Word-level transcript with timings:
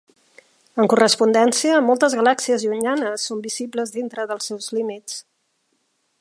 En 0.83 0.87
correspondència, 0.93 1.81
moltes 1.89 2.15
galàxies 2.21 2.65
llunyanes 2.69 3.27
són 3.29 3.45
visibles 3.45 3.95
dintre 3.99 4.27
dels 4.33 4.49
seus 4.53 4.73
límits. 4.79 5.21